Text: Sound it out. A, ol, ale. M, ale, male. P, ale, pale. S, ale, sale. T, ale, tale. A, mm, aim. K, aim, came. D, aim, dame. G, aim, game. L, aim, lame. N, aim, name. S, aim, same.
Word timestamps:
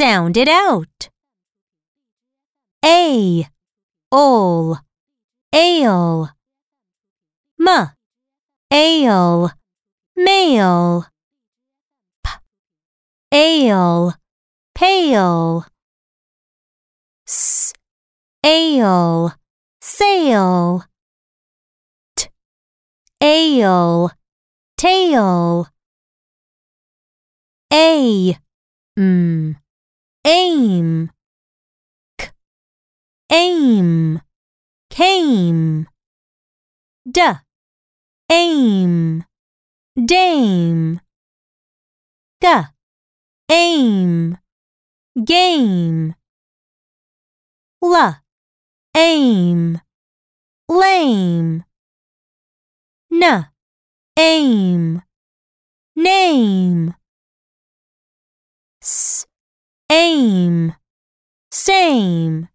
Sound 0.00 0.38
it 0.38 0.48
out. 0.48 1.10
A, 2.82 3.46
ol, 4.10 4.78
ale. 5.52 6.30
M, 7.60 7.68
ale, 8.72 9.50
male. 10.16 11.04
P, 12.24 12.30
ale, 13.30 14.14
pale. 14.74 15.66
S, 17.26 17.74
ale, 18.42 19.36
sale. 19.82 20.88
T, 22.16 22.30
ale, 23.20 24.08
tale. 24.78 25.66
A, 27.70 28.38
mm, 28.98 29.60
aim. 30.24 31.10
K, 32.18 32.32
aim, 33.70 34.20
came. 34.90 35.86
D, 37.08 37.20
aim, 38.30 39.24
dame. 39.96 41.00
G, 42.42 42.46
aim, 43.48 44.38
game. 45.24 46.14
L, 47.82 48.16
aim, 48.96 49.80
lame. 50.68 51.64
N, 53.12 53.46
aim, 54.16 55.02
name. 55.96 56.94
S, 58.82 59.26
aim, 59.90 60.74
same. 61.50 62.48